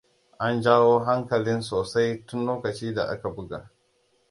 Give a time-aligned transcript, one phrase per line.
[0.45, 3.63] An jawo hankalin sosai tun lokacin da aka buga.